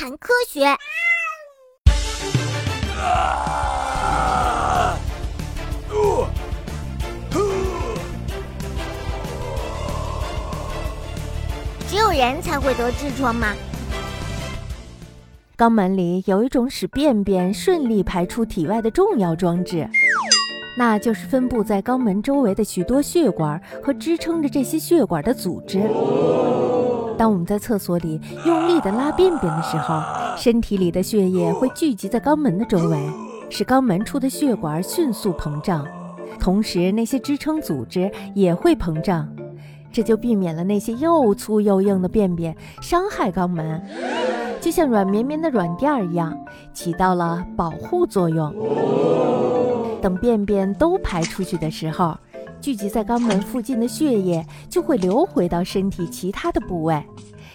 [0.00, 0.60] 谈科学。
[11.86, 13.54] 只有人才会得痔疮吗？
[15.58, 19.86] 肛门里有一种使便便顺利排出体外的重要装置，
[20.78, 25.78] 那就是分布在肛门周围的许多血管和支撑着这些血管的组织。
[27.20, 30.00] 当我们在厕所里用力地拉便便的时候，
[30.38, 32.98] 身体里的血液会聚集在肛门的周围，
[33.50, 35.86] 使肛门处的血管迅速膨胀，
[36.38, 39.28] 同时那些支撑组织也会膨胀，
[39.92, 43.82] 这就避免了那些又粗又硬的便便伤害肛门。
[44.58, 46.34] 就像软绵绵的软垫儿一样，
[46.72, 48.50] 起到了保护作用。
[50.00, 52.16] 等便便都排出去的时候，
[52.60, 57.02] 聚集在肛门附近的血液就会流回到身体其他的部位，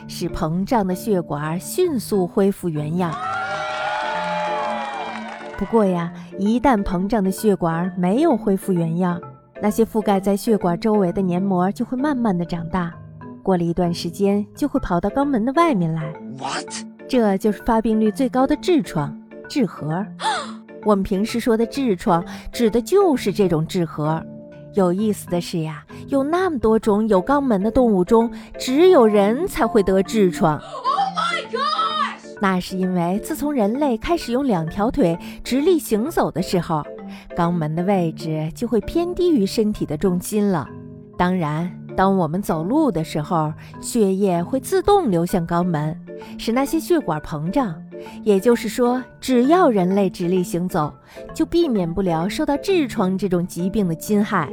[0.08, 3.14] 使膨胀的血管迅速恢复原样。
[5.58, 9.22] 不过呀，一旦膨胀的血管没有恢复原样，
[9.62, 12.92] 那些覆盖在血管周围的黏膜就会慢慢的长大，
[13.44, 16.12] 过了一段时间就会跑到肛门的外面来。
[16.40, 16.68] What？
[17.08, 19.16] 这就是发病率最高的痔疮、
[19.48, 20.04] 痔核。
[20.84, 24.22] 我们平时说的痔疮，指的就是这种痔核。
[24.76, 30.62] 有意思的是呀，有那么多种有肛门的动物中，只有人才会得痔疮。
[32.42, 36.84] 那是因为自从人类开始用两条腿直立行走的时候，
[37.36, 40.68] 肛门的位置就会偏低于身体的重心了。
[41.18, 45.98] 当然，当我们走路的时候，血液会自动流向肛门。
[46.38, 47.76] 使那些血管膨胀，
[48.24, 50.94] 也就是说，只要人类直立行走，
[51.34, 54.50] 就避免不了受到痔疮这种疾病的侵害。